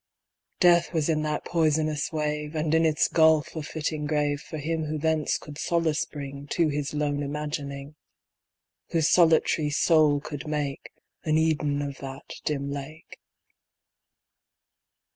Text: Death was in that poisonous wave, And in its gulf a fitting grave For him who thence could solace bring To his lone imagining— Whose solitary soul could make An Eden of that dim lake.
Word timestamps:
Death 0.59 0.93
was 0.93 1.09
in 1.09 1.21
that 1.21 1.45
poisonous 1.45 2.11
wave, 2.11 2.55
And 2.55 2.73
in 2.73 2.87
its 2.87 3.07
gulf 3.07 3.55
a 3.55 3.61
fitting 3.61 4.07
grave 4.07 4.41
For 4.41 4.57
him 4.57 4.85
who 4.85 4.97
thence 4.97 5.37
could 5.37 5.59
solace 5.59 6.05
bring 6.07 6.47
To 6.53 6.69
his 6.69 6.95
lone 6.95 7.21
imagining— 7.21 7.93
Whose 8.89 9.11
solitary 9.11 9.69
soul 9.69 10.19
could 10.19 10.47
make 10.47 10.89
An 11.23 11.37
Eden 11.37 11.83
of 11.83 11.99
that 11.99 12.33
dim 12.45 12.71
lake. 12.71 13.19